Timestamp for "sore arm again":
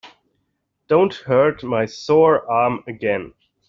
1.85-3.35